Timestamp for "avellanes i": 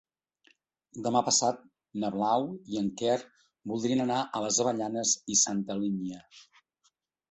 4.67-5.41